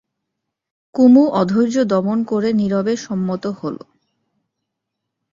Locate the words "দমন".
1.83-2.19